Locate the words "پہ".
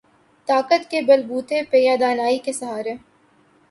1.71-1.77